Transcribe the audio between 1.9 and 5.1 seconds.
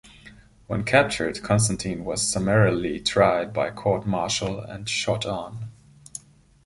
was summarily tried by court martial and